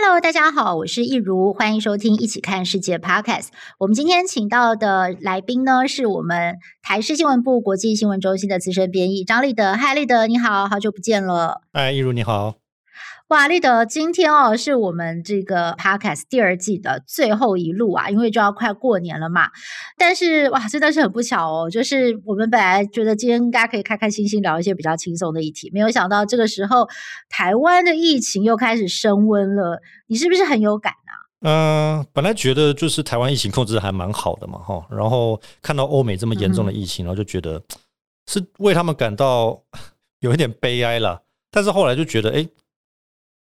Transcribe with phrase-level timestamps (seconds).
[0.00, 3.48] Hello，大家好，我是亦如，欢迎收听《一起看世界》Podcast。
[3.78, 9.72] 我们今天请到的来宾呢，是我们台视新闻部国际新闻中心的资深编译张立德。
[9.72, 11.62] 嗨，立德，你好，好久不见了。
[11.72, 12.54] 哎，亦如，你好。
[13.28, 19.50] 哇，立德，今天哦，是我们这个 podcast 第二季的最后一路啊，因为就要快过年了嘛。
[19.98, 26.88] 但是哇，真的是很不巧哦，就是我们本来觉得今天应该可以开开心心聊一些比较轻松的议题，没有想到这个时候
[27.28, 29.82] 台湾的疫情又开始升温了。
[30.06, 31.12] 你是不是很有感啊？
[31.42, 37.62] 嗯、呃，本来觉得就是台湾疫情控制还蛮好的嘛，哈，然后看到欧美这么严重的疫情，嗯、然后就觉得
[38.26, 39.62] 是为他们感到
[40.20, 41.20] 有一点悲哀了。
[41.50, 42.48] 但是后来就觉得，哎。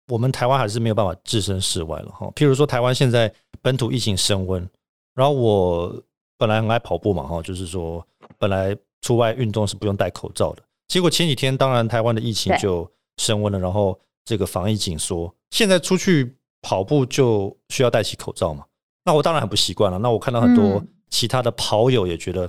[0.08, 2.30] 我们台湾还是没有办法置身事外了哈。
[2.34, 4.68] 譬如说，台湾现在本土疫情升温，
[5.14, 6.02] 然后我
[6.36, 8.04] 本来很爱跑步嘛哈，就是说
[8.38, 10.62] 本来出外运动是不用戴口罩的。
[10.88, 18.64] 结果前几天，当然台湾的疫情就升温了，然后这个防疫紧缩，现在出去跑步就需要戴起口罩嘛。
[19.04, 19.98] 那我当然很不习惯了。
[19.98, 22.48] 那我看到很多其他的跑友也觉得，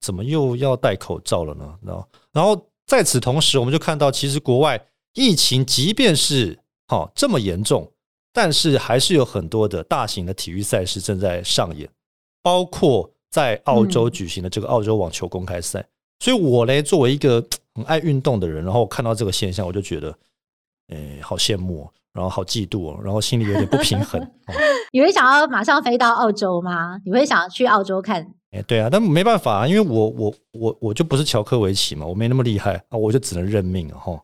[0.00, 1.78] 怎么又要戴口罩了呢？
[1.82, 4.82] 然后，然后在此同时，我们就看到，其实国外
[5.14, 7.90] 疫情即便是好，这么严重，
[8.32, 11.88] 但是还是有很多的大型的体育赛事正在上演，
[12.42, 15.84] 包括在澳洲举行的这个澳洲网球公开赛。
[16.20, 20.16] 所以，我呢，作为一个很爱运动的人，然后看到这个现象，我就觉得，
[20.88, 24.20] 诶，好羡慕，然后好嫉妒，然后心里有点不平衡。
[24.92, 26.98] 你会想要马上飞到澳洲吗？
[27.04, 28.34] 你会想要去澳洲看？
[28.52, 34.22] 诶，对啊，但没办法啊，因为我我我我就不是乔科维奇嘛，我没那么厉害啊，我就只能认命啊，哈。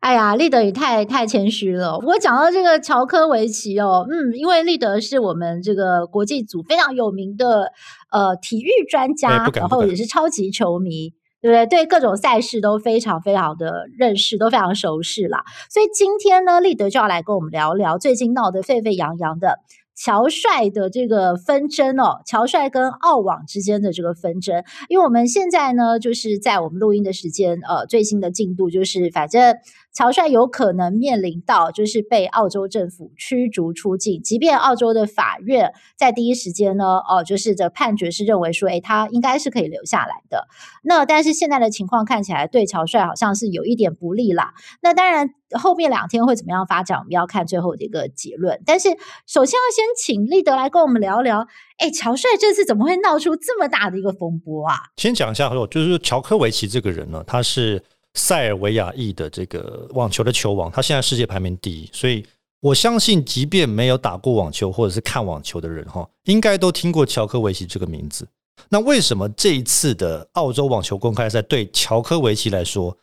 [0.00, 1.98] 哎呀，立德也太太谦虚了。
[1.98, 7.72] 不过讲到这个乔科维奇哦，嗯，因为立德是我们这个国际组非常有名的
[8.12, 11.10] 呃体育专家，欸、然后也是超级球迷，
[11.42, 11.66] 对不对？
[11.66, 15.42] 对各种赛事都非常非常的认识，都非常熟悉啦。
[15.68, 19.58] 所以今天呢，立德就要来跟我们聊聊最近闹得沸沸扬扬的。
[20.00, 29.56] 乔帅的这个纷争哦，乔帅跟澳网之间的这个纷争，因为我们现在呢，就是在我们录音的时间，呃，最新的进度就是，反正
[29.98, 40.46] 乔帅有可能面临到就是被澳洲政府驱逐出境，即便澳洲的法院在第一时间呢，哦、就是的判决是认为说，诶，他应该是可以留下来的。
[40.84, 44.54] 那但是现在的情况看起来对乔帅好像是有一点不利啦。
[44.82, 45.34] 那当然。
[45.52, 46.98] 后面两天会怎么样发展？
[46.98, 48.60] 我们要看最后的一个结论。
[48.66, 48.90] 但是
[49.26, 51.46] 首先要先请立德来跟我们聊聊。
[51.78, 54.74] 哎，乔帅这次怎么会闹出这么大的一个风波啊？
[54.98, 57.82] 先讲一下，就是乔科维奇这个人呢，他是
[58.14, 61.88] 塞尔维亚裔的这个网球的球王，他现在世界排名第一。
[61.92, 62.24] 所以
[62.60, 68.26] 我相信，即便没有打过网球或者是看网球的人哈，应该都听过乔科维奇这个名字。
[68.68, 72.96] 那为什么这一次的澳洲网球公开赛对乔科维奇来说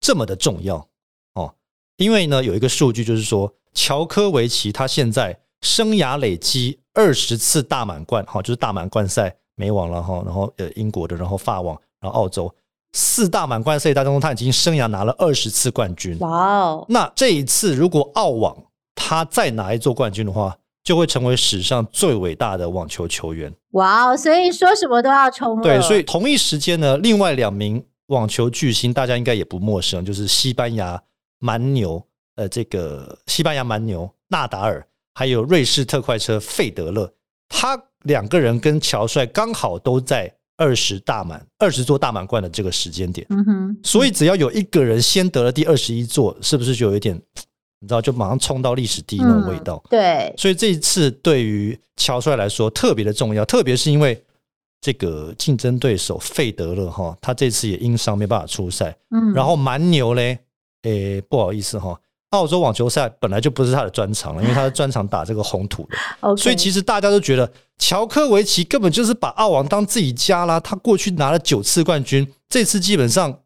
[0.00, 0.76] 这么的重要
[1.34, 1.54] 哦？
[1.98, 12.52] 因为呢，有一个数据就是说，乔科维奇他现在生涯累积二十次大满贯，哈，就是大满贯赛美网了哈，然后呃英国的，然后法网，然后澳洲
[12.92, 16.18] 四大满贯赛当中，他已经生涯拿了二十次冠军。
[16.20, 16.86] 哇哦！
[16.88, 18.56] 那这一次如果澳网
[18.94, 23.52] 他再拿一座冠军的话，就会成为史上最伟大的网球球员。
[23.72, 24.16] 哇哦！
[24.16, 25.62] 所以说什么都要冲了。
[25.62, 31.02] 对，所以同一时间呢，另外两名网球巨星大家应该也不陌生，就是西班牙。
[31.44, 32.00] 蛮牛，
[32.36, 37.12] 呃，这个西班牙蛮牛纳达尔，还有瑞士特快车费德勒，
[37.48, 47.16] 他两个人跟乔帅刚好都在二十大满二十座大满贯的这个时间点，嗯哼，所以只要有一个人先得了第二十一座，是不是就有一点，
[47.80, 49.82] 你知道，就马上冲到历史第一那种味道？
[49.90, 54.22] 对，所以这一次对于乔帅来说特别的重要，特别是因为
[54.80, 60.38] 这个竞争对手费德勒哈，他这次也因伤没办法出赛，嗯，然后蛮牛嘞。
[60.84, 61.96] 诶、欸，不好意思哈，
[62.32, 66.36] 澳洲网球赛本来就不是他的专长了，因为他的专长打这个红土的.
[66.36, 70.58] 所以其实大家都觉得乔科维奇根本就是把澳网当自己家啦。
[70.58, 73.40] 他过去拿了九次冠军，这次基本上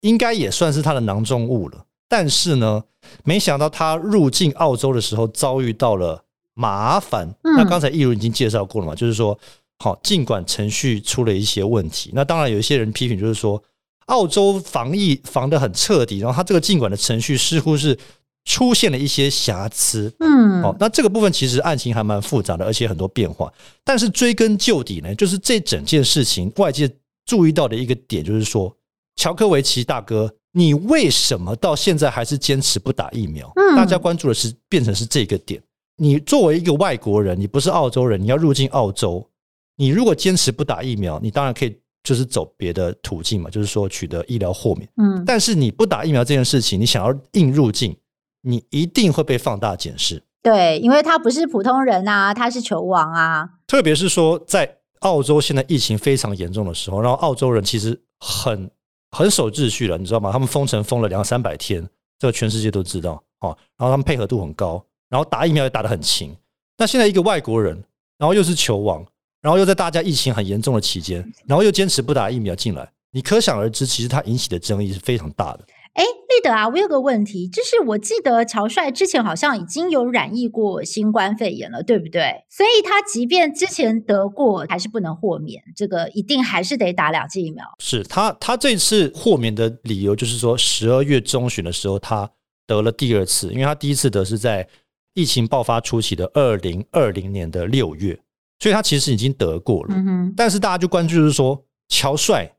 [0.00, 1.84] 应该也算是他的囊中物了。
[2.08, 2.82] 但是呢，
[3.24, 7.28] 没想到他入境澳洲的时候遭遇到了麻烦。
[7.42, 9.38] 嗯、那刚才易如已经介绍过了嘛，就是说，
[9.78, 13.62] 好，尽管程序出了一些问题，那当然有一些人批评，就是说。
[14.08, 17.96] 澳洲防疫防得很彻底，然后他这个进馆的程序似乎是
[18.44, 20.12] 出现了一些瑕疵。
[20.20, 23.52] 嗯，哦，那这个部分其实案情还蛮复杂的，而且很多变化。
[23.84, 26.90] 但是追根究底呢，就是这整件事情外界
[27.24, 28.74] 注意到的一个点，就是说，
[29.16, 33.52] 乔科维奇大哥，你为什么到现在还是坚持不打疫苗？
[33.56, 35.62] 嗯，大家关注的是变成是这个点。
[36.00, 39.28] 你作为一个外国人，你不是澳洲人，你要入境澳洲，
[39.76, 41.76] 你如果坚持不打疫苗，你当然可以
[42.08, 44.88] 就是走别的途径嘛，就是说取得医疗豁免。
[44.96, 47.94] 嗯，但是你不打疫苗这件事情，你想要硬入境，
[48.40, 50.22] 你一定会被放大检视。
[50.42, 53.46] 对，因为他不是普通人啊，他是球王啊。
[53.66, 58.70] 特别是说，在澳洲现在疫情非常严重的时候，然后澳洲人其实很
[59.10, 60.32] 很守秩序了，你知道吗？
[60.32, 61.86] 他们封城封了两三百天，
[62.18, 63.54] 这个全世界都知道哦。
[63.76, 64.82] 然后他们配合度很高。
[65.10, 66.34] 然后打疫苗也打得很勤，
[66.78, 67.84] 那现在一个外国人，
[68.16, 69.04] 然后又是球王，
[69.48, 75.60] 然后又在大家疫情很严重的期间，然后又坚持不打疫苗进来，你可想而知，其实它引起的争议是非常大的。
[75.94, 82.44] 哎，立德啊，我有个问题，就是我记得乔帅之前好像已经有染疫过新冠肺炎了，对不对？
[82.50, 87.64] 所以他即便之前得过，还是不能豁免，这个一定还是得打两剂疫苗。
[87.78, 92.30] 是他，他这次豁免的理由就是说，十二月中旬的时候他
[92.66, 94.68] 得了第二次，因为他第一次得是在。
[95.14, 98.16] 疫情爆发初期的二零二零年的六月，
[98.58, 99.94] 所以他其实已经得过了。
[100.36, 102.50] 但是大家就关注就是说，乔帅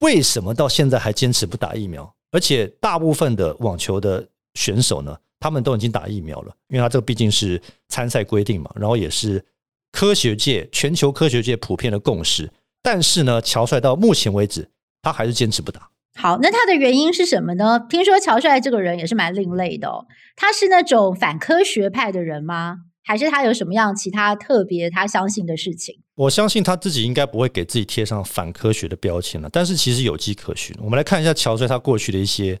[0.00, 2.14] 为什么到现在还坚持不打疫苗？
[2.30, 9.44] 而且大部分的网球的选手呢，他们都已经打疫苗了，因为他这个毕竟是参赛规定嘛，然后也是
[9.90, 12.50] 科学界、全球科学界普遍的共识。
[12.82, 14.70] 但是呢，乔帅到目前为止，
[15.02, 15.90] 他还是坚持不打。
[16.14, 17.80] 好，那他的原因是什么呢？
[17.88, 20.06] 听说乔帅这个人也是蛮另类的哦。
[20.36, 22.78] 他是那种反科学派的人吗？
[23.04, 25.98] 还是他有什么样其他特别他相信的事情？
[26.14, 29.48] 我相信他自己应该不会给自己贴上反科学的标签了。
[29.52, 30.76] 但是其实有迹可循。
[30.80, 32.58] 我们来看一下乔帅他过去的一些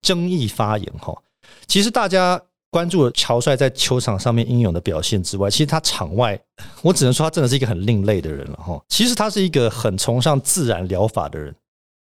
[0.00, 1.14] 争议发言哈。
[1.66, 2.40] 其实大家
[2.70, 6.40] 关注了乔帅在球场上面英勇的表现之外，其实他场外，
[6.82, 8.82] 我只能说他真的是一个很另类的人了哈。
[8.88, 11.54] 其实他是一个很崇尚自然疗法的人。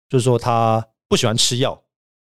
[0.10, 1.82] 就是说，他不喜欢吃药，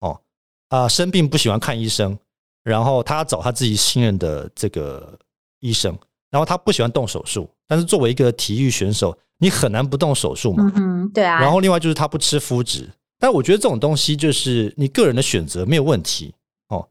[0.01, 0.19] 哦，
[0.67, 2.19] 啊，生病不喜欢看医生，
[2.61, 5.17] 然后他找他自己信任的这个
[5.59, 5.97] 医生，
[6.29, 11.39] 然后他不喜欢动手术，但是作为一个体育选手，你很难不动手术嘛，嗯，对啊。
[11.39, 16.33] 然后另外就是他不吃麸质，但我觉得这种东西就是你个人的选择，没有问题
[16.67, 16.87] 哦。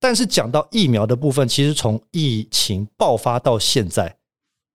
[0.00, 4.16] 但是讲到疫苗的部分，其实从疫情爆发到现在，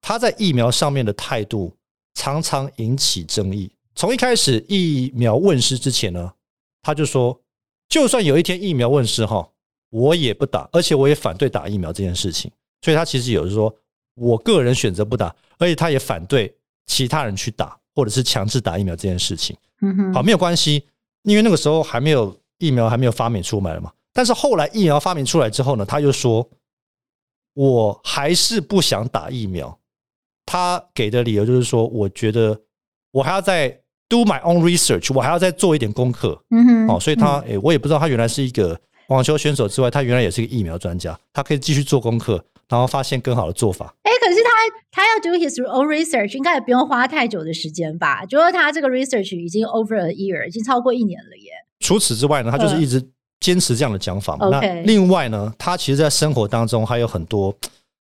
[0.01, 1.75] 他在疫苗上面的态度
[2.15, 3.71] 常常引起争议。
[3.95, 6.31] 从一开始疫苗问世之前呢，
[6.81, 7.39] 他就说，
[7.89, 9.47] 就算有一天疫苗问世哈，
[9.89, 12.49] 我也不打，而且我也反对打疫苗这件事情。
[12.81, 13.73] 所以他其实有说，
[14.15, 16.53] 我个人选择不打，而且他也反对
[16.85, 19.55] 其他人去打，或者是强制打疫苗这件事情。
[19.81, 20.85] 嗯哼，好，没有关系，
[21.23, 23.91] 因为那个时候还没有疫苗还没有发明出来了嘛。
[24.13, 26.49] 但是后来疫苗发明出来之后呢，他又说，
[27.53, 29.77] 我还是不想打疫苗。
[30.45, 32.59] 他给的理由就是说，我觉得
[33.11, 33.81] 我还要再。
[34.09, 36.43] Do my own research，我还要再做一点功课。
[36.49, 38.75] 嗯哼，哦，所以他，诶，我也不知道他原来是一个
[39.09, 41.15] 网球选手之外，他原来也是一个疫苗专家。
[41.31, 43.93] 他可以继续做功课，然后发现更好的做法。
[44.03, 44.49] 诶，可是他
[44.91, 48.23] 他要 do his own research，应该也不用花太久的时间吧？
[48.25, 51.51] 就说他这个 research 已经 over a year，已经超过一年了耶。
[51.79, 53.03] 除此之外呢，他就是一直
[53.39, 57.55] 坚持这样的讲法那另外呢，他其实在生活当中还有很多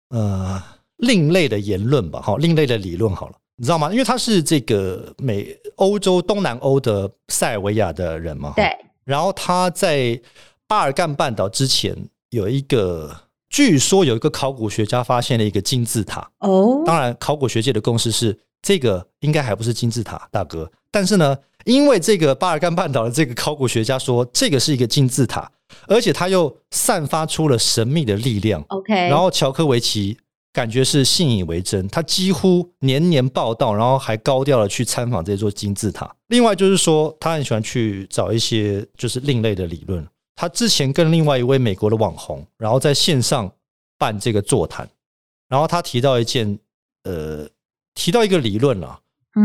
[0.09, 0.61] 呃
[0.97, 3.35] 另类的言论吧，好，另类的理论好了。
[3.57, 3.89] 你知道吗？
[3.91, 8.53] 因为他是这个美欧洲东南欧的塞尔维亚的人嘛。
[8.55, 8.69] 对。
[9.05, 10.19] 然后他在
[10.67, 11.95] 巴尔干半岛之前
[12.31, 13.15] 有一个，
[13.55, 16.29] 据说有一个考古学家发现了一个金字塔。
[16.39, 16.83] 哦。
[16.85, 20.69] 当然，考古学界的共识是这个应该还不是金字塔，大哥。
[20.91, 25.49] 但是呢，因为这个巴尔干半岛的这个考古学家说这个是一个金字塔，
[25.87, 28.61] 而且他又散发出了神秘的力量。
[28.67, 28.93] OK。
[28.93, 30.17] 然后乔科维奇。
[30.51, 36.09] 感觉是信以为真，他几乎年年报到，然后还高调的去参访这座金字塔。
[36.27, 40.07] 另外就是说，他很喜欢去找一些就是另类的理论。
[40.35, 43.51] 他之前跟另外一位美国的网红，然后在线上
[43.97, 44.87] 办这个座谈，
[45.47, 46.59] 然后他提到一件
[47.03, 47.47] 呃，
[47.93, 48.99] 提到一个理论啊，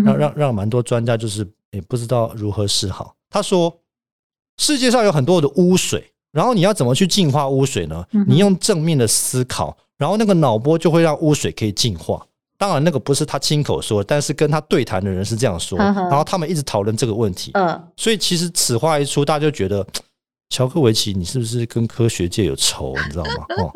[0.05, 3.15] 让让让蛮多专家就是也不知道如何是好。
[3.31, 3.73] 他说，
[4.59, 8.05] 世界上有很多的污水，然后你要怎么去净化污水呢？
[8.27, 9.77] 你用正面的思考。
[10.01, 12.27] 然后那个脑波就会让污水可以净化。
[12.57, 15.79] 当然，那个不是他亲口说，但是跟他对谈的人是这样说。
[15.79, 17.51] 然后他们一直讨论这个问题。
[17.53, 19.87] 嗯，所以其实此话一出，大家就觉得
[20.51, 22.95] 乔科维奇，你是不是跟科学界有仇？
[22.95, 23.47] 你知道吗？
[23.57, 23.71] 哦，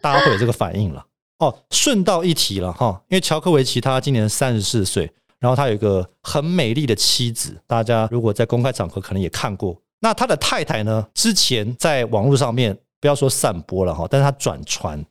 [0.00, 1.04] 大家会有这个反应了。
[1.38, 9.76] 哦，顺道一提了哈，因为乔科维奇他今年三十四岁，然后他有一个很美丽的妻子，大家如果在公开场合可能也看过。
[10.00, 15.02] 那他的太太呢，之前在网络上面不要说散播了哈，但是他转传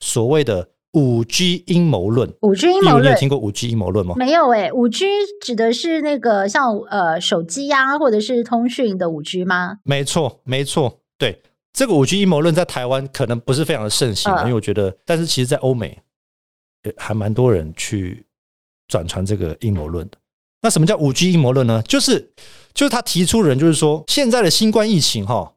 [0.00, 2.32] 所谓的五 G 阴谋论。
[2.40, 4.14] 五 G 阴谋论，你有听过五 G 阴谋论吗？
[4.16, 5.04] 没有诶、欸，五 G
[5.40, 9.78] 指的是那个像呃手机呀、啊，或者是通讯的五 G 吗？
[9.84, 16.00] 没错，没错，对，这个五 G 阴谋论在台湾可能不是非常的盛行，呃、因为我觉得，但是其实在欧美，
[16.96, 18.24] 还蛮多人去
[18.88, 20.18] 转传这个阴谋论的。
[20.62, 21.82] 那什么叫五 G 阴谋论呢？
[21.82, 22.32] 就是
[22.72, 25.54] 就是他提出人就是说，现在的新冠疫情哈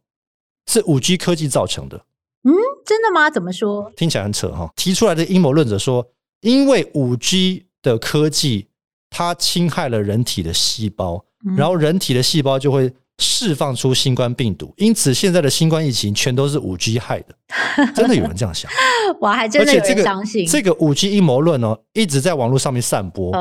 [0.65, 1.98] 是五 G 科技造成的。
[2.44, 2.53] 嗯，
[2.88, 3.29] 真的吗？
[3.29, 3.91] 怎么说？
[3.98, 4.72] 听起来很扯哈。
[4.77, 6.08] 提出来的阴谋论者说，
[6.41, 8.67] 因为五 G 的科技
[9.10, 11.25] 它侵害了人体的细胞，
[11.58, 17.36] 然后人体的细胞就会释放出新冠病毒，因此现在的新冠疫情全都是五 G 害的。
[17.94, 18.72] 真的有人这样想？
[19.20, 23.32] 我还真的有人相信这个五 G 阴谋论哦，一直在网络上面散播。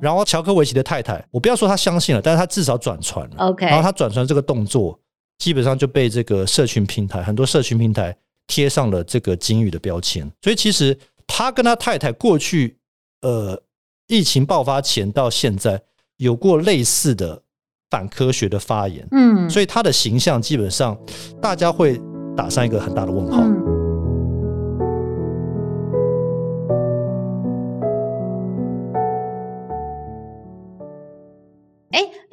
[0.00, 3.36] 然后乔科维奇的太太，我不要说他相信了，但是他至少转传了。
[3.38, 4.98] OK，然后他转传这个动作，
[5.38, 10.30] 基本上就被这个社群平台很多社群平台贴上了这个金鱼的标签。
[10.42, 12.76] 所以其实他跟他太太过去，
[13.22, 13.60] 呃，
[14.06, 15.80] 疫情爆发前到现在
[16.16, 17.42] 有过类似的
[17.90, 19.06] 反科学的发言。
[19.10, 20.98] 嗯，所以他的形象基本上
[21.40, 22.00] 大家会
[22.36, 23.40] 打上一个很大的问号。
[23.42, 23.75] 嗯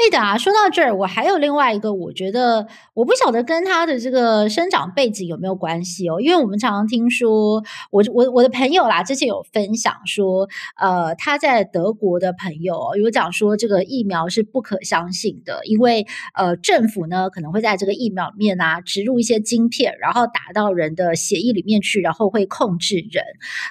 [0.03, 23.23] 对的啊，说到这儿，我还有另外一个，我觉得我不晓得跟他的这个生长背景有没有关系哦，因为我们常常听说，我我我的朋友啦，之前有分享说，呃，他在德国的朋友有讲说，这个疫苗是不可相信的，因为呃，政府呢可能会在这个疫苗里面啊植入一些晶片，然后打到人的血液里面去，然后会控制人，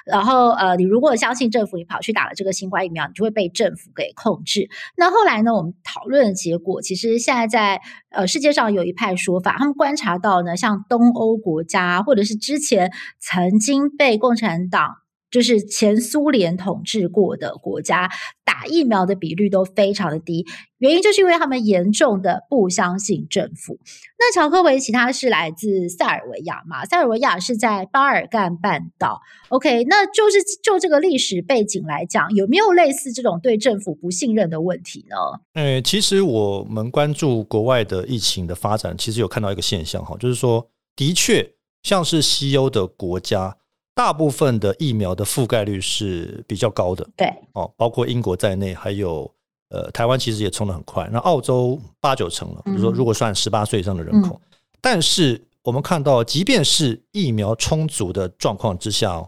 [0.03, 4.67] 然后呃，你如果相信政府，你跑去打了这个新冠疫苗，你就会被政府给控制。
[4.97, 6.22] 那后来呢，我们讨论。
[6.27, 15.02] 的结果，其实现在在呃世界上有一派说法，他们观察到呢，像东欧国家，或者是之前曾经被共产党。
[15.33, 18.07] 就是前苏联统治过的国家，
[18.45, 20.45] 打疫苗的比率都非常的低，
[20.77, 23.79] 原因就是因为他们严重的不相信政府。
[24.19, 26.85] 那乔科维奇他是来自塞尔维亚嘛？
[26.85, 29.19] 塞尔维亚是在巴尔干半岛。
[29.49, 35.15] OK，那就是就这个历史背景来讲，有没有类似这种对政府不信任的问题呢？
[35.55, 43.57] 呃，其实我们关注国外的疫情的发展，其实有看到一个现象哈，就是说，的确像是西欧的国家。
[43.95, 47.31] 大部分的疫苗的覆盖率是比较高的，对。
[47.53, 49.31] 哦，包括英国在内，还有
[49.69, 51.07] 呃台湾其实也冲得很快。
[51.13, 59.23] 那澳洲八九成了，比如说如果算十八岁以上的人口，嗯、但是我们看到，即便是疫苗充足的状况之下，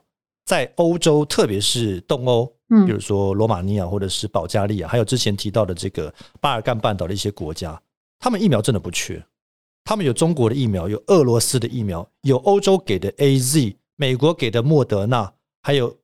[0.46, 2.88] 在欧洲，特别是东欧，嗯。
[2.88, 7.80] 比如说罗马尼亚或者是保加利亚，还有之前提到的这个巴尔干半岛的一些国家，
[8.18, 9.24] 他们疫苗真的不缺，
[9.84, 13.76] 他们有中国的疫苗，有俄罗斯的疫苗，有欧洲给的 AZ。
[13.96, 15.98] 美国给的莫德纳，还有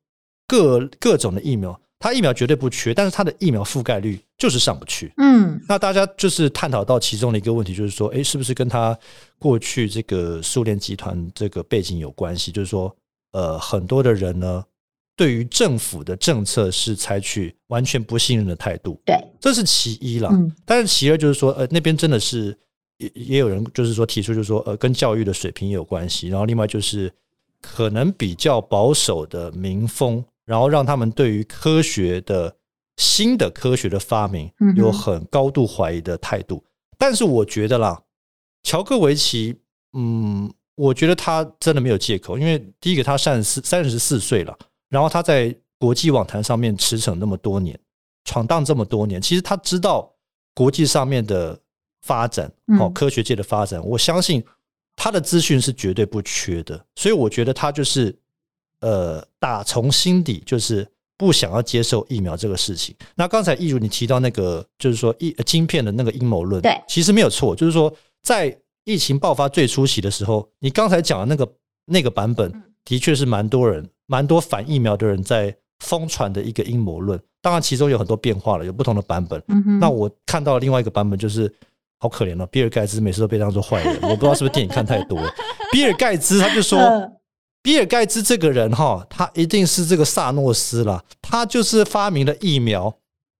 [0.48, 5.14] 各各种的疫苗，它疫苗绝对不缺，但是它的疫苗覆盖率就是上不去。
[5.18, 8.98] 嗯，那大家就是探讨到其中的一个问题，就是说，哎，是不是跟他
[9.38, 12.52] 过去这个苏联集团这个背景有关系？
[12.52, 12.96] 就是说，
[13.34, 14.64] 呃，很多的人呢，
[15.16, 19.00] 对于政府的政策是采取完全不信任的态度。
[19.06, 20.30] 对，这是其一了。
[20.32, 22.58] 嗯，但是其二就是说，呃，那边真的是
[22.98, 26.30] 也也有人就是说提出，就是说，呃，跟教育的水平也有关系。
[26.30, 27.12] 然后另外就是。
[27.62, 32.56] 可能比较保守的民风，然后让他们对于科学的
[32.98, 36.64] 新的科学的发明有很高度怀疑的态度。
[36.98, 38.02] 但是我觉得啦，
[38.64, 39.56] 乔克维奇，
[39.94, 44.58] 嗯，我觉得他真的没有借口，因为第一个他三十四三十四岁了，
[44.90, 47.80] 然后他在国际网坛上面驰骋那么多年，
[48.26, 50.12] 闯荡这么多年，其实他知道
[50.54, 51.60] 国际上面的
[52.02, 54.44] 发展，哦，科学界的发展，我相信。
[54.96, 58.16] 他的资讯是绝对不缺的，所以我觉得他就是，
[58.82, 62.96] 呃，打从心底就是不想要接受疫苗这个事情。
[63.16, 71.52] 那刚才易如你提到那个，就是说疫晶片的那个阴谋论，对，其实没有错，就是说在疫情爆发最初期的时候，你刚才讲的那个
[71.86, 72.52] 那个版本，
[72.86, 77.20] 的确是蛮多人、蛮多反疫苗的人在疯传的一个阴谋论。
[77.42, 79.42] 当然，其中有很多变化了，有不同的版本。
[79.80, 81.52] 那我看到另外一个版本就是。
[82.02, 85.22] 好可怜哦，比尔盖茨每次都被当做坏人，我不知道是不是电影看太多。
[85.72, 86.80] 比尔盖茨他就说，
[87.62, 92.92] 比尔盖茨这个人哈，他一定是这个萨诺斯啦，他就是发明了疫苗，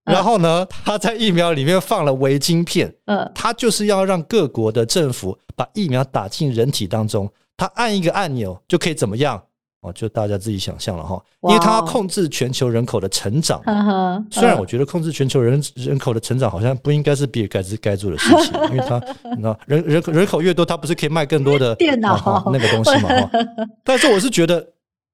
[0.04, 3.28] 然后呢，他在疫苗里面放了微晶片，嗯。
[3.34, 9.42] 他就是要让各国的政府把疫苗打进人体当中，他按一个按钮就可以怎么样，
[9.82, 13.60] 哦，就大家自己想象了哈，因为他控制全球人口的成长。
[13.66, 23.08] Wow 虽然我觉得控制全球人人口的成长好像不应该是比尔盖茨该做的事情，因为他 你知道人人人口越多，他不是可以卖更多的电脑、哦、那个东西嘛？
[23.82, 24.64] 但是我是觉得，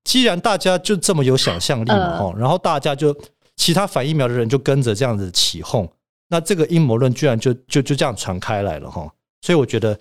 [0.05, 3.17] 既然大家就这么有想象力嘛，哈，然后大家就
[3.57, 5.91] 其他反疫苗的人就跟着这样子起哄，
[6.29, 9.11] 那这个阴谋论居然就就就这样传开来了哈。
[9.41, 9.99] 所以我觉得，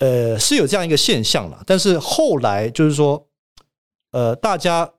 [0.00, 1.62] 呃，是有这样一个现象了。
[1.64, 3.24] 但是后来就是说。
[4.12, 4.90] 呃，大家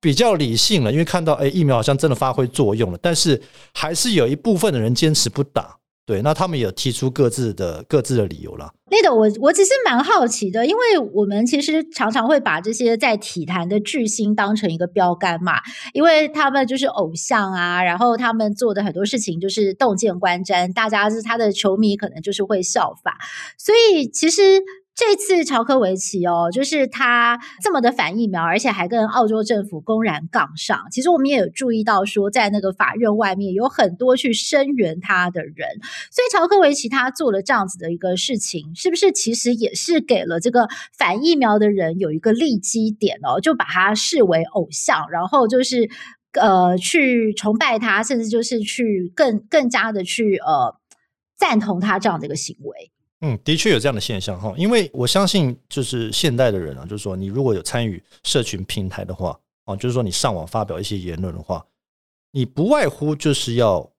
[0.00, 3.40] 比较理性了，因为看到哎，疫苗好像真的发挥作用了，但是
[3.72, 5.78] 还是有一部分的人坚持不打。
[6.06, 8.70] 对，那他们也提出各自的各自的理由了。
[8.90, 15.54] 那个，我我其实蛮好奇的，因为我们其实常常会把这些在体坛的巨星当成一个标杆嘛，
[15.94, 23.16] 因为他们就是偶像啊，然后他们做的很多事情就是洞见观瞻，大家是他的球迷，可能就是会效法，
[23.56, 24.62] 所以其实。
[24.96, 30.86] 这次乔科维奇哦，就是他这么的反疫苗，而且还跟澳洲政府公然杠上。
[30.92, 35.68] 其实我们也有注意到，说在那个法院外面有很多去声援他的人。
[36.12, 43.40] 所以乔科维奇他做了这样子的一个事情，是不是其实也是给了这个反疫苗的人有一个利基点哦？
[43.40, 45.90] 就把他视为偶像，然后就是
[46.40, 50.76] 呃去崇拜他，甚至就是去更更加的去呃
[51.36, 52.92] 赞同他这样的一个行为。
[53.26, 61.64] 嗯，的确有这样的现象哈，因为我相信，就是现代的人啊，就是说，你如果有参与社群平台的话，啊，就是说你上网发表一些言论的话，
[62.32, 63.90] 你不外乎就是要，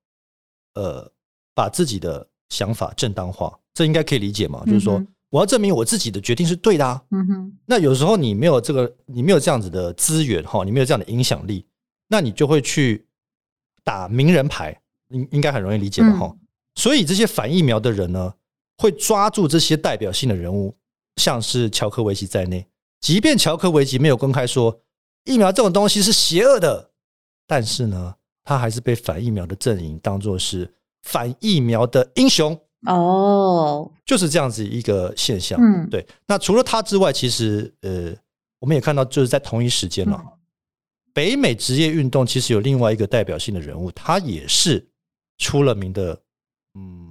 [0.76, 1.12] 呃，
[1.56, 4.64] 把自己的想法正当化，这应该可以理解嘛？
[4.66, 7.04] 就是说，我要证明我自己的决定是对的啊。
[7.10, 7.58] 嗯哼。
[7.66, 11.66] 那有时候你没有这个，你没有这样子的资源哈，你没有这样的影响力，
[12.08, 13.04] 那你就会去
[13.84, 14.80] 打名人牌，
[15.10, 16.12] 应应该很容易理解吧？
[16.16, 16.38] 哈。
[16.76, 18.32] 所以这些反疫苗的人呢，
[18.78, 20.76] 会抓住这些代表性的人物，
[21.16, 22.68] 像是乔科维奇在内，
[23.00, 24.82] 即便乔科维奇没有公开说
[25.24, 26.92] 疫苗这种东西是邪恶的，
[27.48, 30.72] 但是呢，他还是被反疫苗的阵营当做是
[31.04, 35.60] 反疫苗的英雄哦，就是这样子一个现象。
[35.60, 36.06] 嗯，对。
[36.28, 38.14] 那除了他之外，其实呃，
[38.60, 40.22] 我们也看到，就是在同一时间了，
[41.14, 44.86] 北美职业运动其实有另外一个代表性的人物，他也是
[45.38, 46.22] 出了名的，
[46.74, 47.05] 嗯。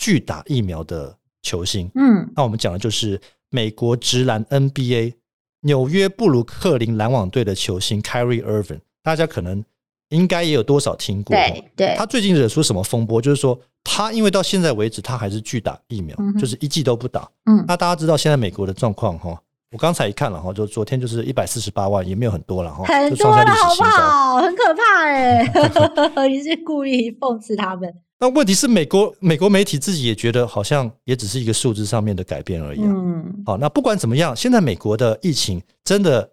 [0.00, 5.12] 拒打疫苗的球星，嗯，那我们讲的就是美国职篮 NBA
[5.60, 9.62] 纽约布鲁克林篮网队的球星 Kyrie Irving，大家可能
[10.08, 11.94] 应该也有多少听过，对对。
[11.98, 13.20] 他最近惹出什么风波？
[13.20, 17.28] 就是说他因为到现在为止他还是拒打疫苗，嗯、就是一剂都不打。
[17.44, 19.38] 嗯，那大家知道现在美国的状况哈，
[19.72, 24.36] 我刚才一看了哈，就昨天就是一百四十八万，也没有很多了哈，很多了好不好？
[24.40, 25.44] 很可怕哎，
[26.26, 27.94] 你是故意讽刺他们。
[28.22, 32.80] 那问题是，美国美国媒体自己也觉得好像也只是一个数字上面的改变而已。
[32.82, 36.30] 嗯，好，那不管怎么样，现在美国的疫情真的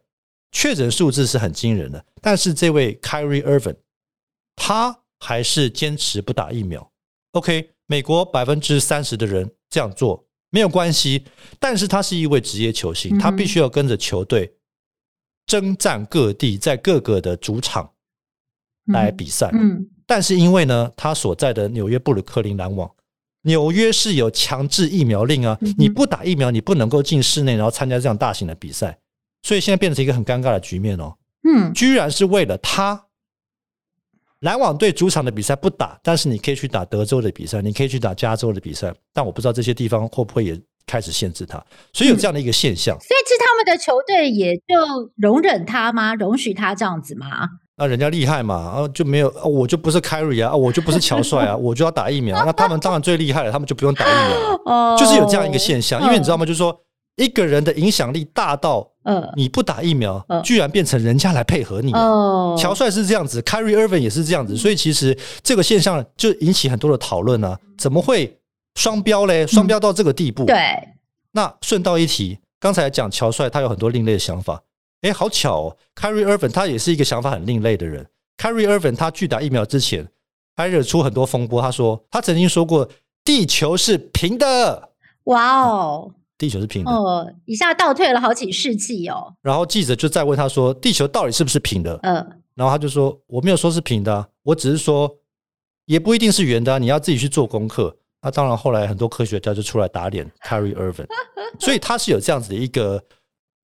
[0.52, 3.78] 确诊数字是很惊人的，但是这位 Kyrie Irving
[4.58, 6.92] 他还是坚持不打疫苗。
[7.32, 11.24] OK，美国百分之三十的人这样做没有关系，
[11.58, 14.54] 但是他是一位职业球星，他必须要跟着球队
[15.46, 17.90] 征战各地，在各个的主场
[18.88, 19.50] 来比赛。
[19.54, 19.90] 嗯。
[20.08, 22.90] 但是因为呢，他所在的纽约布鲁克林篮网，
[23.42, 28.98] 纽约是有强制疫苗令啊，你不打疫苗，你不能够进室内，然后参加这样大型的比赛，
[29.44, 31.14] 所以现在变成一个很尴尬的局面哦。
[31.44, 33.06] 嗯，居然是为了他，
[34.40, 42.98] 篮网队主场的比赛不打，但是你可以去打德州的比赛，你可以去打加州的比赛，但我不知道这些地方会不会也开始限制他，所以有这样的一个现象。
[43.00, 46.16] 所以是他们的球队也就容忍他吗？
[46.16, 47.48] 容许他这样子吗？
[47.78, 52.44] 那人家厉害嘛，啊就没有，我就不是 carry 啊，我就不是乔帅啊， 我就要打疫苗。
[52.44, 54.10] 那他们当然最厉害了，他们就不用打疫
[54.66, 56.02] 苗，就是有这样一个现象。
[56.02, 56.44] 因为你知道吗？
[56.44, 56.76] 就是说
[57.18, 61.92] 一个人的影响力大到，嗯你不打疫苗，居然变成人家来配合你。
[62.58, 67.58] 乔帅是这样子，Kyrie Irving 也是这样子，所以其实这个现象就引起很多的讨论啊。
[67.78, 68.40] 怎么会
[68.74, 69.46] 双标嘞？
[69.46, 70.46] 双标到这个地步？
[70.46, 70.58] 对。
[71.34, 74.60] 那顺道一提，刚才讲乔帅，他有很多另类的想法。
[75.02, 78.06] 哎，好巧哦！Kyrie Irving 他也是一个想法很另类的人。
[78.38, 80.08] Kyrie Irving 他拒打疫苗之前，
[80.56, 81.62] 还惹出很多风波。
[81.62, 82.90] 他说他曾经说过
[83.24, 84.90] ：“地球是平的。”
[85.26, 89.36] 哇哦，地球是平的哦，一下倒退了好几世纪哦。
[89.42, 92.16] 然后记者就再问他说：“地球到底是不是平的？”嗯，
[92.56, 95.16] 然后他就说：“我没有说是平的，我只是说
[95.86, 101.06] 也不一定是圆的，你要自己去做功课。”那当然，后来很多科学家就出来打脸 Carrie Irving，
[101.60, 103.04] 所以他是有这样子的一个。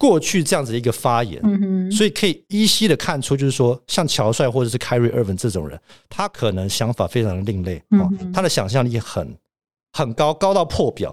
[0.03, 1.41] 过去这样子的一个发言，
[1.89, 7.81] 所以可以依稀的看出，就是说，像乔帅或者是 Kyrie Irving 这种人，他可能想法非常的另类，
[8.33, 9.33] 他的想象力很
[9.93, 11.09] 很高，高到破表，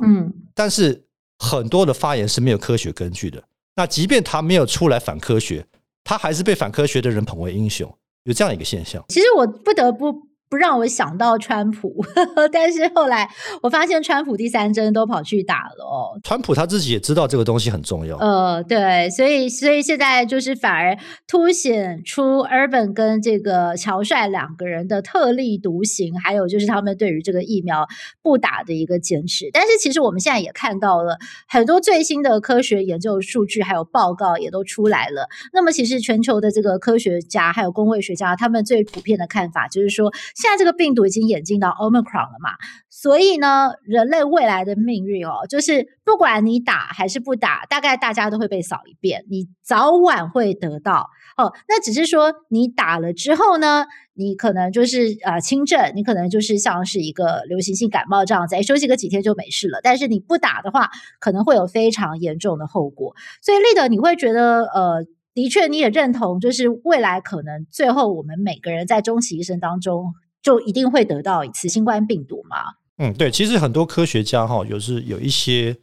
[0.56, 1.00] 但是
[1.38, 3.40] 很多的发言是没有科学根据的，
[3.76, 5.64] 那即便他没有出来反科学，
[6.02, 7.88] 他还是被反科学的人捧为英雄，
[8.24, 9.04] 有这样一个现象。
[9.08, 10.29] 其实我不得不。
[10.50, 13.30] 不让我想到川普，呵呵，但是后来
[13.62, 16.18] 我发现川普第三针都跑去打了哦。
[16.24, 18.16] 川普他自己也知道这个东西很重要。
[18.16, 27.86] 呃，对，所以所以现在就是反而凸显出 Urban 跟这个乔帅两个人的特立独行，还有就是他们对于这个疫苗
[28.20, 29.50] 不打的一个坚持。
[29.52, 35.28] 但是其实我们现在也看到了很多最新的科学研究数据，还有报告也都出来了。
[35.52, 40.12] 那么其实全球的这个科学家还有公卫学家，他们最普遍的看法就是说。
[40.40, 42.50] 现在这个病毒已经演进到 Omicron 了嘛，
[42.88, 51.52] 所以呢，人类未来的命运哦，就是不管你打还是不打，大概大家都会被扫一遍，你早晚会得到哦。
[51.68, 59.80] 那只是说你打了之后呢，你可能就是呃轻症，你可能就是像是一个流行性感冒这样子，休息个几天就没事了。
[59.82, 63.14] 但是你不打的话，可能会有非常严重的后果。
[63.42, 70.14] 所以立德，你会觉得呃，的确你也认同，就是未来可能最后我们每个人在终其一生当中。
[70.42, 72.56] 就一定会得到一次新冠病毒吗？
[72.96, 75.76] 嗯，对，其实很多科学家哈，有是有一些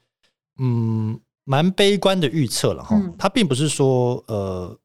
[0.59, 2.95] 嗯蛮悲观的预测了哈。
[3.17, 4.77] 他并不是说呃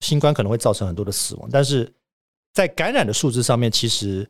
[0.00, 1.92] 新冠可能会造成很多的死亡，但是
[2.52, 4.28] 在感染的数字上面，其实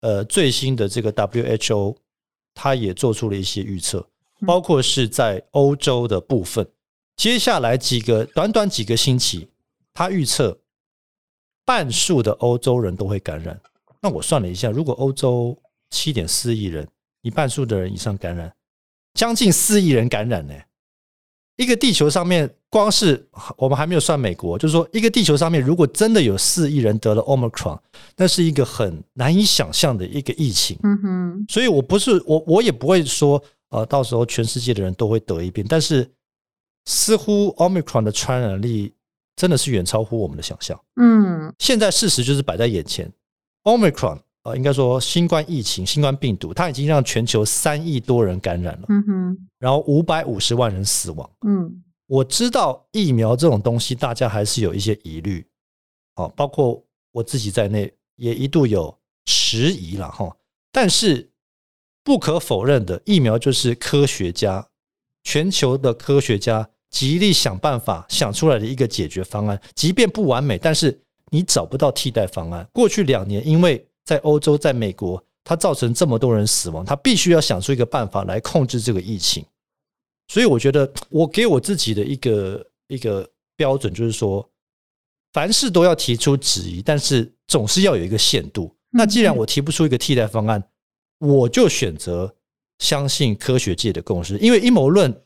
[0.00, 1.96] 呃最新的这个 WHO
[2.54, 4.06] 他也做出了一些预测，
[4.46, 6.66] 包括是在欧洲的部分，
[7.16, 9.48] 接下来几个短短几个星期，
[9.94, 10.58] 他预测
[11.64, 13.58] 半数的欧洲人都会感染。
[14.06, 16.86] 那我算了一下，如果欧洲七点四亿人，
[17.22, 18.54] 一半数的人以上感染，
[19.14, 20.54] 将近四亿人感染呢。
[21.56, 27.80] 一个地球上面，光是我们还没有算美国，就是说，一个地球上面，如果真的有四亿人得了 Omicron，
[28.16, 30.78] 那是一个很难以想象的一个疫情。
[30.84, 31.46] 嗯哼。
[31.48, 35.66] 所以我不是我，我也不会说，呃，到时候全世界的人都会得一遍。
[35.68, 36.08] 但是，
[36.84, 38.94] 似乎 Omicron 的传染力
[39.34, 40.80] 真的是远超乎我们的想象。
[40.94, 41.52] 嗯。
[41.58, 43.10] 现在事实就是摆在眼前。
[43.66, 55.44] Omicron 啊，应该说新冠疫情、新冠病毒，它已经让全球三亿多人感染了，嗯哼，然后五百五十万人死亡，嗯，我知道疫苗这种东西，大家还是有一些疑虑，
[56.14, 60.36] 啊，包括我自己在内，也一度有迟疑了哈。
[60.70, 61.28] 但是
[62.04, 64.64] 不可否认的，疫苗就是科学家、
[65.24, 71.02] 全球的科学家极力想办法想出来的一个解决方案，即便不完美，但是。
[71.30, 72.66] 你找不到替代方案。
[72.72, 79.44] 过去两年，因为在欧洲、在美国，它造成这么多人死亡，它必须要想出一个办法来控制这个疫情。
[80.28, 84.48] 所以，我觉得我给我自己的一个一个标准就是说，
[85.32, 88.74] 凡事都要提出质疑，但是总是要有一个限度。
[88.90, 90.62] 那既然我提不出一个替代方案，
[91.18, 92.34] 我就选择
[92.78, 95.22] 相信科学界的共识，因为阴谋论。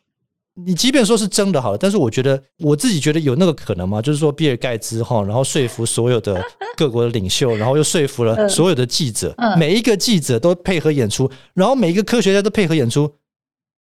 [0.54, 4.02] 你即便说是真的好了，但是我觉得我自己觉得有那个可能吗？
[4.02, 6.42] 就是说，比尔盖茨哈，然后说服所有的
[6.76, 13.10] 各国的领袖， 然后又说服了所有的记者，每一个记者都配合演出，然后每一个科学家都配合演出。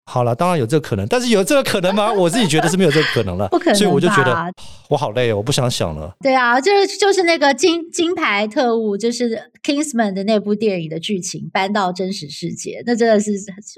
[0.10, 2.12] 好了，当然有这个可能，但是有这个可能吗？
[2.17, 4.36] 我自己觉得是没有这个可能了，不可能，所以我就觉得
[4.89, 6.12] 我好累哦，我不想想了。
[6.22, 13.32] 对啊，就是就是那个金金牌特务，就是 Kingsman 的那部电影的剧情搬到真实世界，那真的是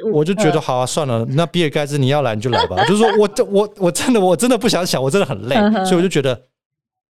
[0.06, 6.40] 我，我就觉得好啊，算了，那比尔盖茨你要来你就来吧， 就是说我我我真的我真的不想想，我真的很累，所以我就觉得。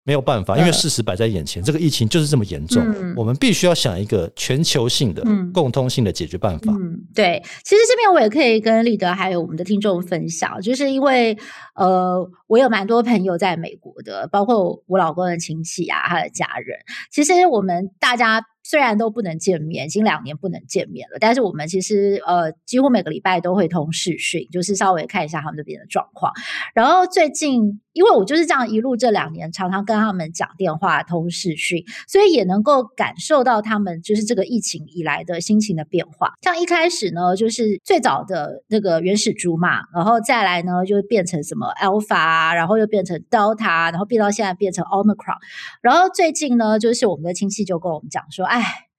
[0.04, 6.74] 没有办法，因为事实摆在眼前，这个疫情就是这么严重，嗯、我们必须要想一个全球性的、共通性的解决办法。
[6.74, 11.38] 嗯，对，其实这边我也可以跟立德还有我们的听众分享，就是因为
[11.76, 16.78] 呃，我有蛮多朋友在美国的，包括我老公的亲戚啊，他的家人。
[17.12, 18.42] 其实我们大家。
[18.64, 26.32] 虽然都不能见面，已经两年不能见面了，但是我们其实呃几乎每个礼拜都会通视讯，就是稍微看一下他们这边的状况。
[26.76, 36.34] 然后最近，因为我就是这样一路这两年常常跟他们讲电话通视讯，所以也能够感受到他们就是这个疫情以来的心情的变化。
[36.42, 45.38] 像一开始呢，就是最早的那个原始株嘛，然后再来呢就变成什么 Alpha，然后又变成 Delta，然后变到现在变成 Omicron，
[45.82, 48.51] 然后最近呢，就是我们的亲戚就跟我们讲说。
[48.52, 48.90] 哎，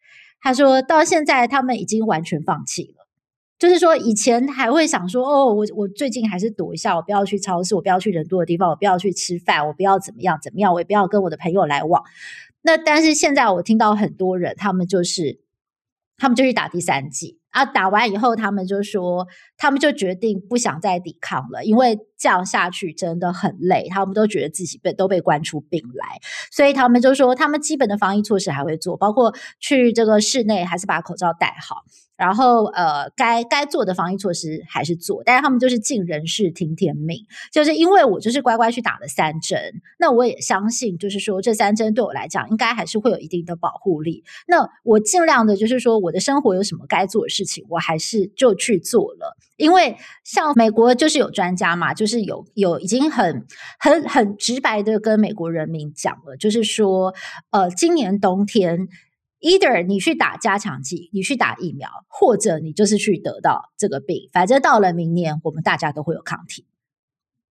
[0.40, 3.06] 他说到现在，他们已经完全放弃了。
[3.58, 12.02] 就是说，以前还会想说，哦，我我最近还是躲一下，我不要去超市，我不要去人多的地方，我不要去吃饭，我不要怎么样怎么样，我也不要跟我的朋友来往。
[12.62, 15.40] 那但是现在，我听到很多人，他们就是，
[16.16, 17.41] 他们就去打第三剂。
[17.52, 23.88] 啊，打完以后，他们就说，他们就决定不想再抵抗了，因为这样下去真的很累。
[23.90, 26.18] 他们都觉得自己被都被关出病来，
[26.50, 31.84] 所以他们就说，他们基本的防疫措施还会做，包括去这个室内还是把口罩戴好。
[32.22, 37.18] 然后呃，该该做的防疫措施还是做，但是他们就是尽人事听天命，
[37.50, 39.58] 就是因为我就是乖乖去打了三针，
[39.98, 44.22] 那我也相信，就是说这三针对我来讲应该还是会有一定的保护力。
[44.46, 49.36] 那我尽量的，就是说我的生活有什么该做的事情，我还是就去做了。
[49.56, 53.44] 因为像美国就是有专家嘛，就是有有已经很
[53.80, 57.12] 很很直白的跟美国人民讲了，就是说
[57.50, 58.86] 呃，今年冬天。
[59.42, 66.64] Either 你去打加强剂，你去打疫苗，或者你就是去得到这个病，反正到了明年，我们大家都会有抗体。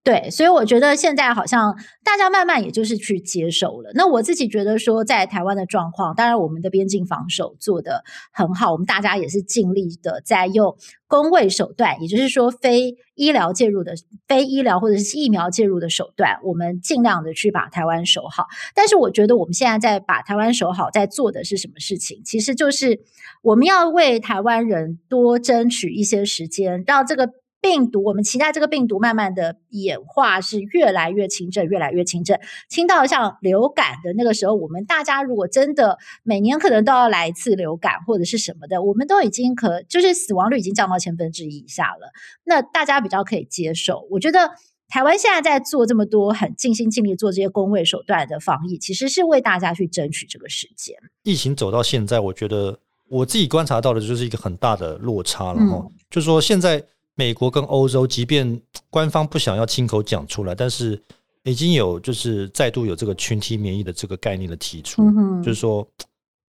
[0.03, 3.91] 对，所以我觉得现在好像大家慢慢也就是去接受了。
[3.95, 10.75] 那我自己觉得说，在台湾的状况，当然我们的边境防守做得很好，我们大家也是尽力的在用
[11.07, 13.93] 公卫手段，也就是说非医疗介入的、
[14.27, 18.47] 非医疗或者是疫苗介入的手段，我们尽量的去把台湾守好。
[18.75, 22.23] 但是我觉得我们现在在把台湾守好，在做的是什么事情？
[22.25, 23.01] 其实就是
[23.43, 27.29] 我们要为台湾人多争取一些时间，让这个。
[27.61, 32.38] 病毒，我们期待这个病毒慢慢的演化是越来越轻症，越来越轻症，
[32.70, 42.12] 轻到像流感的那个时候，我们大家如果真的每年可能都要来一次流感或者是什么的，我们都已经可就是死亡率已经降到千分之一以下了，
[42.44, 44.07] 那大家比较可以接受。
[44.11, 44.53] 我觉得
[44.88, 50.96] 台湾现在在做这么多很尽心尽力做这些工卫手段的防疫，其实是为大家去争取这个时间。
[51.25, 56.83] 疫情走到现在，我觉得我自己观察到的就是一个很大的落差了哈，嗯、就是说现在。
[57.21, 60.99] 美国跟欧洲，即便官方不想要亲口讲出来，但是
[61.43, 65.87] 已经有就是再度有这个群体免疫的这个概念的提出，嗯、就是说，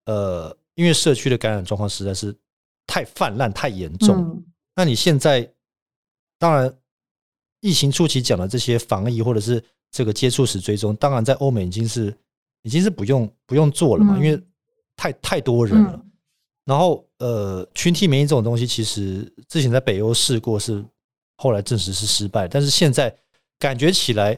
[0.06, 2.34] 呃，因为社区的感染状况实在是
[2.88, 4.16] 太泛滥、太严重。
[4.16, 5.46] 嗯、那你现在
[6.40, 6.74] 当然
[7.60, 12.18] 疫情初期讲的这些防疫或者是这个接触史追踪，当然在欧美已经是
[12.62, 14.42] 已经是不用不用做了嘛，嗯、因为
[14.96, 16.00] 太太多人了。
[16.02, 16.08] 嗯
[16.64, 20.84] 然后，呃，群体免疫这种东西，其实之前在北欧试过，是
[21.38, 22.48] 后来证实是失败。
[22.48, 23.16] 但是现在
[23.60, 24.36] 感觉起来，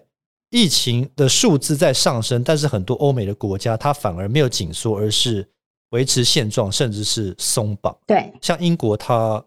[0.49, 5.47] 疫情的数字在上升，但是很多欧美的国家，它反而没有紧缩，而是
[5.91, 7.97] 维持现状，甚至是松绑。
[8.05, 9.41] 对，像英国，它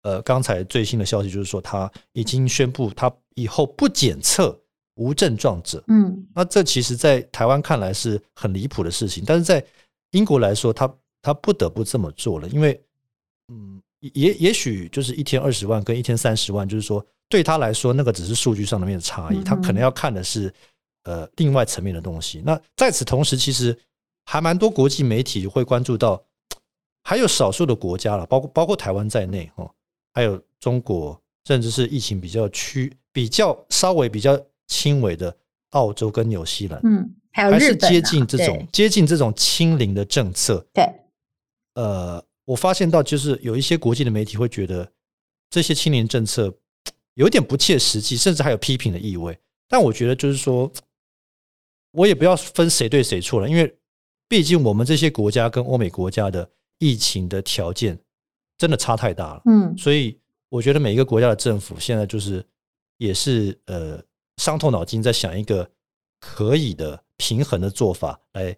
[0.00, 4.58] 呃，刚才最新的消息就是说，它已经宣布，它以后不检测
[4.94, 5.84] 无症状者。
[5.88, 9.62] 嗯，那这其实，在台湾看来是很离谱的事情，但是在
[10.12, 10.90] 英国来说，它。
[11.22, 12.78] 他不得不这么做了，因为，
[13.48, 20.52] 嗯，也也许就是一天二十万跟一天三十万，就是说对他来说，那个只是数据上面的差异，他可能要看的是
[21.04, 22.42] 呃另外层面的东西。
[22.44, 23.78] 那在此同时，其实
[24.24, 26.20] 还蛮多国际媒体会关注到，
[27.04, 29.70] 还有少数的国家了，包括包括台湾在内哦，
[30.12, 35.32] 还有中国，甚至是疫情比较趋比较稍微比较轻微的
[35.70, 40.84] 澳洲跟纽西兰，嗯，还是接近这种接近这种清零的政策，对。
[41.74, 44.92] 呃，我发现到就是有一些国际的媒体会觉得
[45.48, 46.52] 这些青年政策
[47.14, 49.38] 有点不切实际，甚至还有批评的意味。
[49.68, 50.70] 但我觉得就是说，
[51.92, 53.74] 我也不要分谁对谁错了，因为
[54.28, 57.98] 毕竟我们这些国家跟欧美国家的疫情的条件
[58.58, 59.42] 真的差太大了。
[59.46, 62.44] 嗯，所以我觉得每一个国家的政府现在就是
[62.98, 64.02] 也是呃
[64.36, 65.70] 伤透脑筋在想一个
[66.20, 68.56] 可以的平衡的做法来。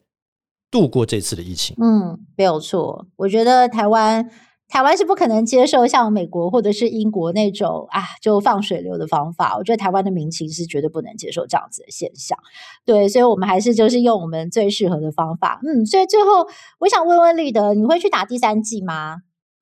[0.75, 3.07] 度过这次的疫情，嗯，没有错。
[3.15, 4.29] 我觉得台湾，
[4.67, 9.57] 台湾是不可能接受像美国或者是英国那种啊，就放水流的方法。
[9.57, 12.37] 我觉得台湾的民情是绝对不能接受这样子的现象。
[12.85, 15.61] 对，所以我们还是就是用我们最适合的方法。
[15.65, 16.49] 嗯，所以最后
[16.81, 19.19] 我想问问立德，你会去打第三季吗？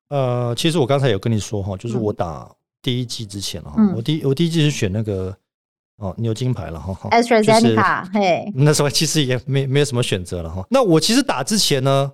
[0.09, 5.37] 呃，其实我刚才有跟你说哈，就是我打第一季之前哈，嗯、我第我第一季是选那个。
[6.03, 10.67] 哦，牛金牌了哈，AstraZeneca，嘿，那时候其实也没没有什么选择了哈。
[10.69, 12.13] 那我其实打之前呢，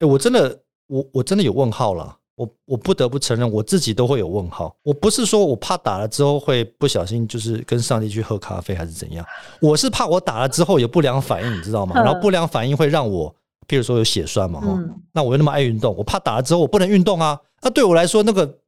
[0.00, 2.18] 哎，我真的，我我真的有问号了。
[2.36, 4.76] 我我不得不承认，我自己都会有问号。
[4.82, 9.24] 我不是说我怕打了之后会不小心就是跟上帝去喝咖啡还是怎样，
[9.62, 11.94] 我是怕我打了之后有不良反应，你知道吗？
[11.94, 13.34] 然后不良反应会让我，
[13.66, 14.78] 譬如说有血栓嘛哈。
[15.12, 17.40] 那我又那么爱运动，我怕打了之后我不能运动啊。
[17.62, 18.58] 那对我来说，那个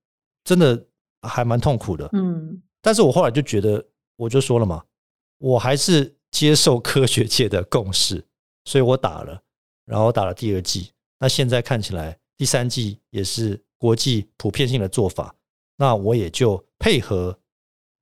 [0.43, 0.83] 真的
[1.23, 2.09] 还蛮痛苦的。
[2.13, 3.85] 嗯，但是我后来就觉得。
[4.17, 4.85] 我就说了嘛，
[5.39, 8.27] 我还是接受科学界的共识，
[8.65, 9.43] 所以我打了，
[9.85, 10.93] 然后打了第二剂。
[11.19, 15.35] 那现在看起来第三剂也是国际普遍性的做法，
[15.77, 17.39] 那我也就配合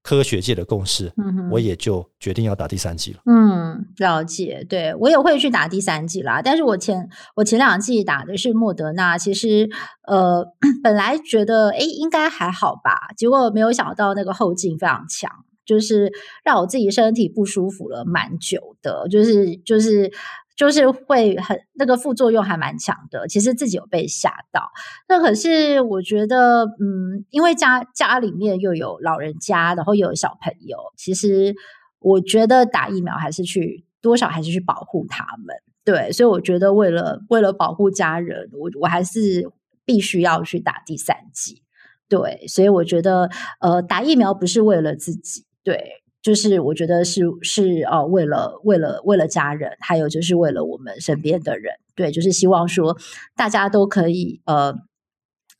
[0.03, 3.21] 科学界的共识，嗯哼，我也就决定要打第三剂了。
[3.27, 6.43] 嗯，了解，对，我也会去打第三剂啦。
[6.43, 9.71] 但是我前我前两剂打的是莫德纳，其实
[10.07, 10.45] 呃
[10.83, 15.31] 本来觉得诶应该还好吧，结果没有想到那个后劲非常强。
[15.65, 16.13] 就是
[16.45, 20.13] 让我自己身体不舒服了蛮久的，就是就是
[20.57, 23.27] 就是会很那个副作用还蛮强的。
[23.27, 24.71] 其实自己有被吓到，
[25.09, 31.55] 那可是我觉得，嗯，因为家家里面又有老人家，然后又有小朋友，其实
[31.99, 35.57] 我觉得打疫苗还是去多少还是去保护他们。
[35.85, 39.51] 对，所以我觉得为了为了保护家人，我我还是
[39.85, 41.63] 必须要去打第三剂。
[42.09, 43.29] 对，所以我觉得，
[43.61, 52.97] 呃，打疫苗不是为了自己，对，就是我觉得是是呃，为了为了为了家人，还有就是为了我们身边的人，对，就是希望说
[53.35, 54.75] 大家都可以呃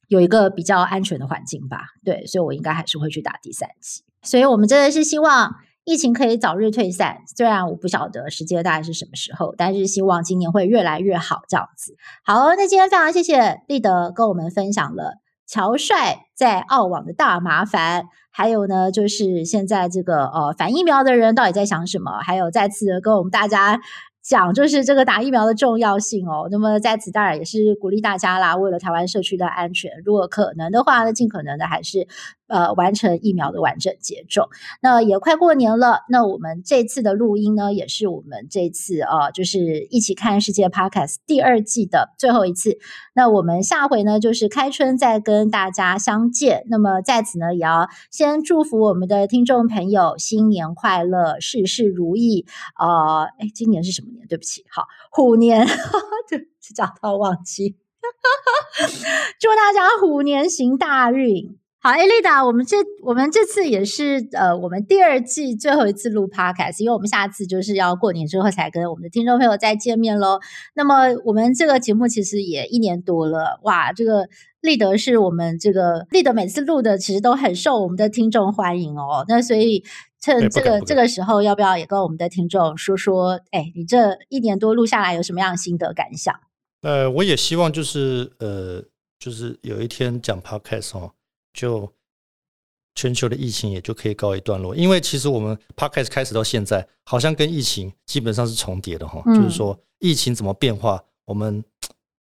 [0.09, 4.03] 有一个比较安全的环境吧，对，所以我应该还是会去打第三剂。
[4.23, 11.97] 所以我们真的是希望疫情可以早日退散，虽然我不晓得时间大概是什么时候，但是希望今年会越来越好这样子。
[12.25, 15.19] 好，那今天非常谢谢立德跟我们分享了。
[15.47, 22.19] 乔帅在澳网的大麻烦，还有呢，就是现在这个呃反疫苗的人到底在想什么？
[22.21, 23.81] 还有再次的跟我们大家
[24.23, 26.49] 讲，就是这个打疫苗的重要性哦。
[26.51, 32.09] 那么在此当然也是鼓励大家啦，为了台湾社区的安全，如果可能的话呢，尽可能的还是。
[32.47, 34.49] 呃，完成疫苗的完整接种。
[34.83, 42.79] 那也快过年了，那我们这次的录音呢，也是我们这次呃，就是一起看世界 Podcast 第二季的最后一次。
[43.15, 46.65] 那我们下回呢，就是开春再跟大家相见。
[46.69, 52.47] 那么在此呢，也要先祝福我们的听众朋友新年快乐，事事如意。
[52.79, 54.27] 呃，哎，今年是什么年？
[54.29, 55.67] 对不起，好，虎年，
[56.29, 56.39] 就
[56.75, 57.77] 讲到忘记，
[59.41, 61.59] 祝大家虎年行大运。
[61.87, 70.41] 好，艾丽达，我们这我们这次也是呃，我们第二季最后一次录 Podcast，因为我们下次就是要过年之后才跟我们的听众朋友再见面喽。
[70.75, 74.27] 那么我们这个节目其实也一年多了，哇，这个
[74.63, 79.27] 立德是我们这个立德每次录的，其实都很受我们的听众欢迎哦。
[79.29, 79.85] 那所以
[80.23, 86.35] 趁这个这个时候，要不要也跟我们的听众说说，哎，你这一年多录下来有什么样的心得感想？
[86.81, 88.83] 呃，我也希望就是呃，
[89.19, 91.13] 就是有一天讲 Podcast 哦。
[91.55, 91.91] 就
[92.97, 99.23] 全球的疫情也就可以告一段落，因为其实我们 Podcast 开始到现在，好像跟疫情基本上是重叠的哈。
[99.25, 101.65] 嗯、就是说疫情怎么变化，我们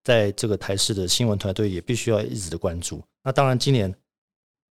[0.02, 3.02] 在这个台视的新闻团队也必须要一直的关注。
[3.22, 3.94] 那当然，今年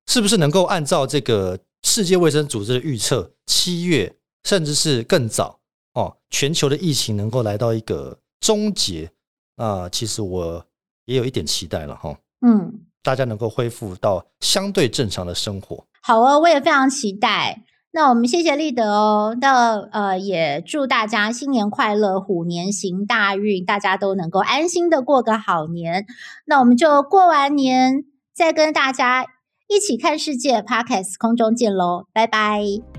[0.08, 5.60] 是不是能够按照这个世界卫生组织的预测，七月甚至是更早
[5.94, 9.12] 哦，全球的疫情能够来到一个终结
[9.56, 9.88] 啊？
[9.90, 10.66] 其实我
[11.06, 12.18] 也有一点期待了哈。
[12.46, 12.86] 嗯。
[13.04, 15.86] 大家能够恢复到相对正常的生活。
[16.02, 17.62] 好哦，我也非常期待。
[17.92, 19.38] 那我们谢谢立德哦。
[19.40, 26.08] 那呃，也祝大家新年快乐，虎年行大运，大家都能够安心的过个好年。
[26.46, 29.28] 那我们就过完年再跟大家
[29.68, 32.93] 一起看世界 parkas 空中见喽，拜拜。